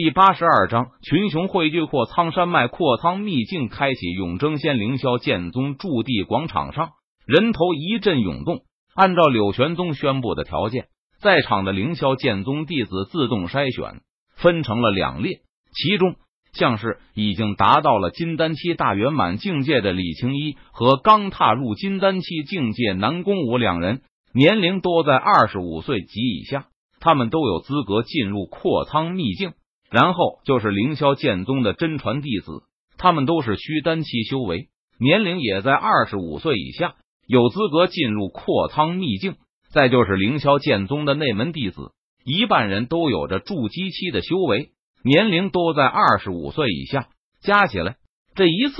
[0.00, 4.12] 第八十二章群雄汇聚，阔苍山脉，阔苍秘境开启。
[4.12, 6.90] 永争仙凌霄剑宗驻地广场上，
[7.26, 8.60] 人头一阵涌动。
[8.94, 10.86] 按照柳玄宗宣布的条件，
[11.20, 14.02] 在场的凌霄剑宗弟子自动筛选，
[14.36, 15.40] 分成了两列。
[15.72, 16.14] 其中，
[16.52, 24.02] 像是已经达到了金丹期大圆满境界的李青一和刚踏入金丹期境界南宫武两人，
[24.32, 26.66] 年龄都在二十五岁及以下，
[27.00, 29.54] 他们都有资格进入阔苍秘境。
[29.90, 32.62] 然后就是凌霄剑宗的真传弟子，
[32.98, 36.94] 他们都是虚丹期修为，年龄也在二十五岁以下，
[37.26, 39.36] 有资格进入阔苍秘境。
[39.70, 41.92] 再就是凌霄剑宗的内门弟子，
[42.24, 44.70] 一半人都有着筑基期的修为，
[45.04, 47.08] 年龄都在二十五岁以下。
[47.42, 47.96] 加起来，
[48.34, 48.76] 这一次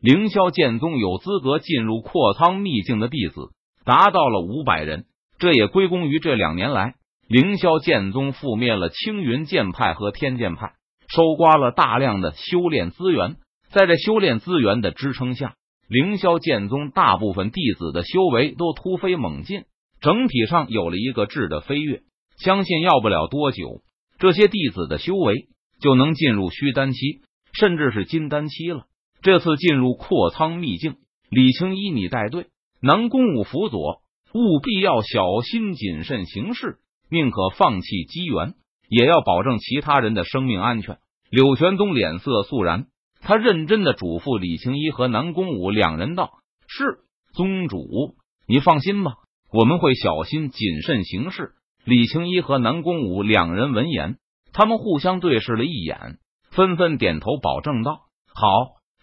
[0.00, 3.50] 凌霄剑宗有资格进入阔苍秘境的弟子
[3.84, 5.04] 达到了五百人，
[5.38, 6.96] 这也归功于这两年来。
[7.28, 10.74] 凌霄剑宗覆灭了青云剑派和天剑派，
[11.08, 13.36] 收刮了大量的修炼资源。
[13.70, 15.54] 在这修炼资源的支撑下，
[15.88, 19.64] 凌霄剑宗大部分弟子的修为都突飞猛进，
[20.00, 22.02] 整体上有了一个质的飞跃。
[22.36, 23.82] 相信要不了多久，
[24.18, 25.46] 这些弟子的修为
[25.80, 28.84] 就能进入虚丹期，甚至是金丹期了。
[29.22, 30.96] 这次进入阔仓秘境，
[31.30, 32.48] 李青衣你带队，
[32.82, 34.02] 南宫武辅佐，
[34.34, 36.78] 务必要小心谨慎行事。
[37.12, 38.54] 宁可放弃机缘，
[38.88, 40.96] 也要保证其他人的生命安全。
[41.28, 42.86] 柳玄宗脸色肃然，
[43.20, 46.30] 他认真的嘱咐李青衣和南宫武两人道
[46.66, 47.00] ：“是
[47.34, 48.14] 宗主，
[48.48, 49.12] 你放心吧，
[49.52, 51.52] 我们会小心谨慎行事。”
[51.84, 54.16] 李青衣和南宫武两人闻言，
[54.54, 56.16] 他们互相对视了一眼，
[56.50, 58.46] 纷纷点头保证道：“好，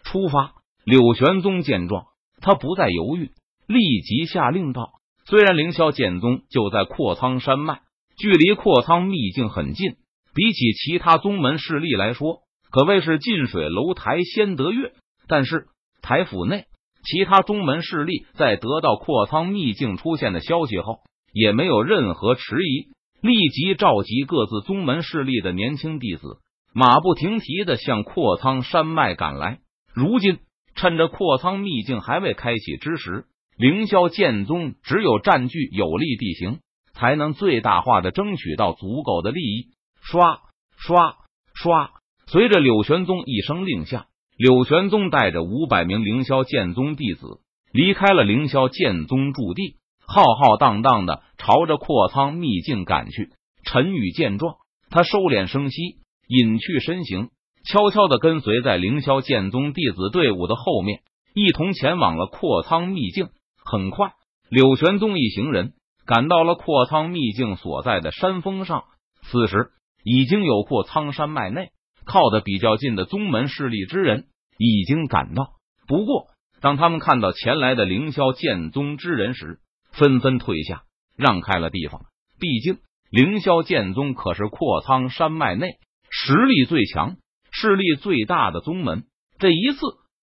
[0.01, 2.05] 出发。”柳玄宗见状，
[2.41, 3.33] 他不再犹豫，
[3.67, 4.93] 立即下令道
[5.29, 7.81] ：“虽然凌霄剑宗就在阔苍山脉。”
[8.19, 9.95] 距离阔仓秘境很近，
[10.35, 14.91] 比起其他宗门势力来说，可谓是近水楼台先得月。
[15.29, 15.67] 但是
[16.01, 16.65] 台府内
[17.05, 20.99] 其他宗门势力在得到阔仓秘境出现的消息后，
[21.31, 22.89] 也没有任何迟疑，
[23.21, 26.39] 立即召集各自宗门势力的年轻弟子，
[26.73, 29.59] 马不停蹄的向阔仓山脉赶来。
[29.93, 30.39] 如今
[30.75, 36.59] 趁着阔仓秘境还未开启之时，凌霄剑宗只有占据有利地形。
[36.99, 39.69] 才能最大化的争取到足够的利益。
[40.01, 40.41] 刷
[40.77, 41.15] 刷
[41.53, 41.91] 刷！
[42.27, 47.39] 随着柳玄宗一声令下，柳玄宗带着五百名凌霄剑宗弟子
[47.71, 53.29] 离开了凌霄剑宗驻地，浩浩荡荡的朝着阔苍秘境赶去。
[53.63, 54.55] 陈宇见状，
[54.89, 57.29] 他收敛声息，隐去身形，
[57.65, 61.01] 悄悄的跟随在凌霄剑宗弟子队伍的后面，
[61.33, 63.29] 一同前往了阔苍秘境。
[63.63, 64.13] 很快，
[64.49, 65.73] 柳玄宗一行人。
[66.09, 68.85] 赶到了阔苍秘境所在的山峰上，
[69.21, 69.69] 此时
[70.03, 71.69] 已经有阔苍山脉内
[72.03, 74.25] 靠得比较近的宗门势力之人
[74.57, 75.51] 已经赶到。
[75.87, 76.25] 不过，
[76.61, 79.59] 当他们看到前来的凌霄剑宗之人时，
[79.91, 80.81] 纷纷退下，
[81.15, 82.01] 让开了地方。
[82.39, 82.79] 毕竟，
[83.11, 85.77] 凌霄剑宗可是阔苍山脉内
[86.09, 87.17] 实力最强、
[87.51, 89.03] 势力最大的宗门。
[89.37, 89.79] 这一次，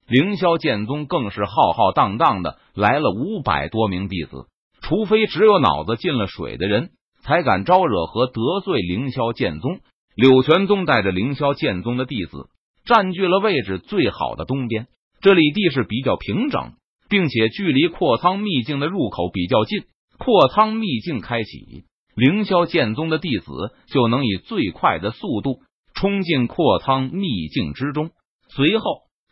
[0.09, 4.49] 凌霄剑宗更是浩浩荡荡的来了五百多名弟子。
[4.89, 6.91] 除非只有脑子进了水的人，
[7.23, 9.81] 才敢招惹和得罪凌霄剑宗。
[10.15, 12.51] 柳玄宗带着凌霄剑宗的弟子，
[12.85, 14.87] 占据了位置最好的东边。
[15.21, 16.75] 这里地势比较平整，
[17.09, 19.83] 并且距离阔仓秘境的入口比较近。
[20.19, 21.83] 阔仓秘境开启，
[22.15, 23.51] 凌霄剑宗的弟子
[23.89, 25.63] 就能以最快的速度
[25.95, 28.11] 冲进阔仓秘境之中。
[28.51, 28.85] 随后，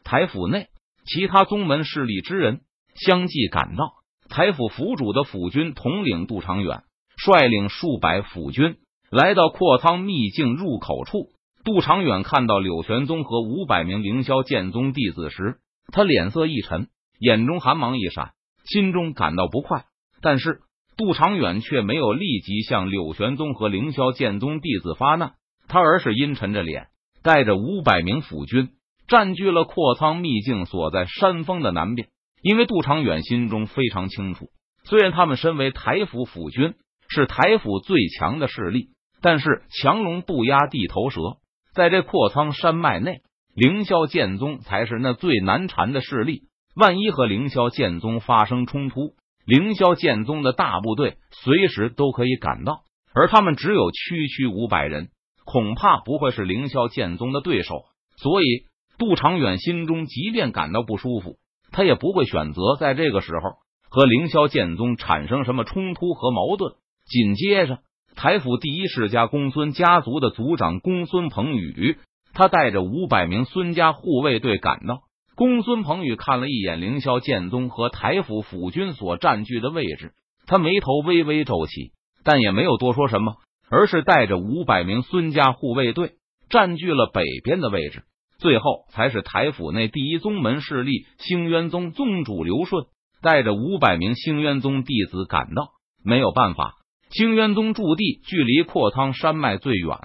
[0.02, 0.66] 台府内
[1.06, 2.62] 其他宗门势力之人
[2.96, 3.92] 相继赶到。
[4.34, 6.82] 台府府主的府军统领杜长远
[7.16, 8.78] 率领数百府军
[9.08, 11.28] 来到阔苍秘境入口处。
[11.62, 15.58] 杜长远看到柳玄宗和五百名凌霄剑宗弟子时，
[15.92, 16.88] 他脸色一沉，
[17.20, 18.32] 眼中寒芒一闪，
[18.64, 19.84] 心中感到不快。
[20.20, 20.62] 但是
[20.96, 25.34] 杜长远却没有立即向柳玄宗和凌霄剑宗弟子发难，
[25.68, 26.88] 他而是阴沉着脸，
[27.22, 28.70] 带着五百名府军
[29.06, 32.08] 占据了阔苍秘境所在山峰的南边。
[32.44, 34.50] 因为杜长远心中非常清楚，
[34.84, 36.74] 虽然他们身为台府府军，
[37.08, 38.90] 是台府最强的势力，
[39.22, 41.38] 但是强龙不压地头蛇，
[41.72, 43.22] 在这阔苍山脉内，
[43.54, 46.42] 凌霄剑宗才是那最难缠的势力。
[46.76, 49.14] 万一和凌霄剑宗发生冲突，
[49.46, 52.82] 凌霄剑宗的大部队随时都可以赶到，
[53.14, 55.08] 而他们只有区区五百人，
[55.46, 57.86] 恐怕不会是凌霄剑宗的对手。
[58.18, 58.66] 所以，
[58.98, 61.38] 杜长远心中即便感到不舒服。
[61.74, 63.56] 他也不会选择在这个时候
[63.90, 66.74] 和凌霄剑宗产生什么冲突和矛盾。
[67.04, 67.80] 紧接着，
[68.14, 71.98] 台府第一世家公孙家族的族长公孙鹏宇，
[72.32, 75.00] 他带着五百名孙家护卫队赶到。
[75.34, 80.12] 公孙鹏宇看了一眼凌霄剑宗和台府府军所占据的位置，
[80.46, 81.90] 他眉头微微皱起，
[82.22, 83.34] 但也没有多说什么，
[83.68, 86.12] 而是带着五百名孙家护卫队
[86.48, 88.04] 占据了北边的位置。
[88.44, 92.84] 最后才是台府内第一宗门势力星渊宗宗主刘顺
[93.22, 95.68] 带着五百名星渊宗弟子赶到。
[96.04, 96.74] 没有办法，
[97.08, 99.96] 星渊宗驻地距离阔苍山脉最远，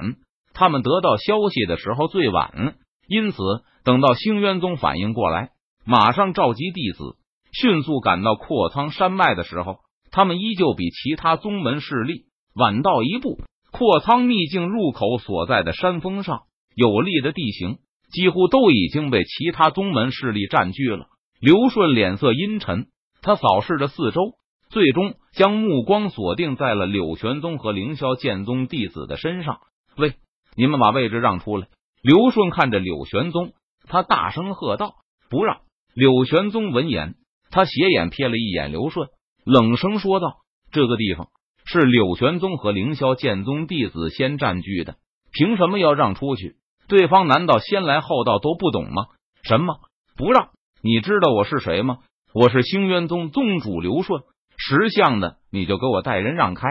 [0.54, 2.78] 他们得到消息的时候最晚，
[3.10, 3.38] 因此
[3.84, 5.50] 等到星渊宗反应过来，
[5.86, 7.18] 马上召集弟子
[7.52, 9.80] 迅速赶到阔苍山脉的时候，
[10.12, 13.42] 他们依旧比其他宗门势力晚到一步。
[13.74, 16.44] 阔苍秘境入口所在的山峰上，
[16.74, 17.80] 有利的地形。
[18.12, 21.08] 几乎都已经被其他宗门势力占据了。
[21.40, 22.88] 刘顺脸色阴沉，
[23.22, 24.34] 他扫视着四周，
[24.70, 29.60] 最终将目光锁定在了柳玄宗和凌霄剑宗弟子的身上。
[29.96, 30.16] 喂，
[30.56, 31.68] 你们把位置让出来！
[32.02, 33.54] 刘顺看着柳玄宗，
[33.88, 34.96] 他大声喝道
[35.30, 35.62] ：“不让！”
[35.94, 37.16] 柳玄宗闻言，
[37.52, 39.10] 他斜眼瞥了一眼刘顺，
[39.44, 40.38] 冷声说道
[40.72, 41.28] ：“这个地方
[41.66, 44.96] 是柳玄宗和凌霄剑宗弟子先占据的，
[45.32, 46.56] 凭什么要让出去？”
[46.90, 49.06] 对方难道先来后到都不懂吗？
[49.44, 49.80] 什么
[50.18, 50.50] 不让？
[50.82, 52.00] 你知道我是谁吗？
[52.34, 54.24] 我是星渊宗宗主刘顺。
[54.58, 56.68] 识相的你就给我带人让开，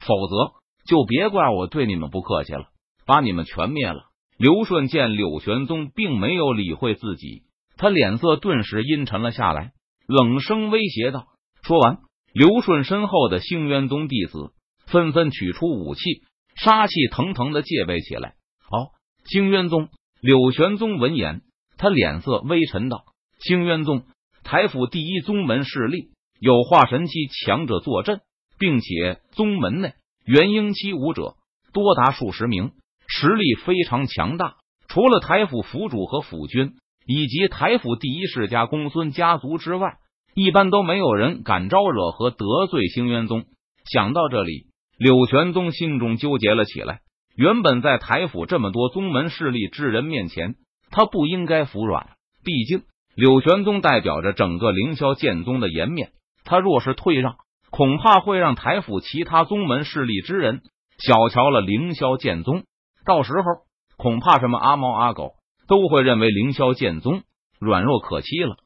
[0.00, 0.52] 否则
[0.86, 2.66] 就别怪我对你们不客气了，
[3.06, 4.04] 把你们全灭了。
[4.36, 7.44] 刘顺见柳玄宗并没有理会自己，
[7.76, 9.72] 他脸色顿时阴沉了下来，
[10.06, 11.28] 冷声威胁道
[11.64, 11.98] ：“说完，
[12.32, 14.52] 刘顺身后的星渊宗弟子
[14.86, 16.00] 纷纷取出武器，
[16.56, 18.34] 杀气腾腾的戒备起来。
[19.22, 19.88] 好。”兴渊宗
[20.20, 21.42] 柳玄宗闻言，
[21.78, 23.04] 他脸色微沉道
[23.40, 24.04] ：“兴渊宗，
[24.44, 26.10] 台府第一宗门势力，
[26.40, 28.20] 有化神期强者坐镇，
[28.58, 31.34] 并且宗门内元婴期武者
[31.72, 32.72] 多达数十名，
[33.08, 34.56] 实力非常强大。
[34.88, 36.74] 除了台府府主和府军，
[37.06, 39.96] 以及台府第一世家公孙家族之外，
[40.34, 43.44] 一般都没有人敢招惹和得罪兴渊宗。”
[43.90, 44.66] 想到这里，
[44.96, 47.00] 柳玄宗心中纠结了起来。
[47.34, 50.56] 原本在台府这么多宗门势力之人面前，
[50.90, 52.10] 他不应该服软。
[52.44, 52.82] 毕竟
[53.14, 56.10] 柳玄宗代表着整个凌霄剑宗的颜面，
[56.44, 57.36] 他若是退让，
[57.70, 60.60] 恐怕会让台府其他宗门势力之人
[60.98, 62.64] 小瞧了凌霄剑宗。
[63.06, 63.42] 到时候，
[63.96, 65.32] 恐怕什么阿猫阿狗
[65.68, 67.22] 都会认为凌霄剑宗
[67.58, 68.56] 软弱可欺了。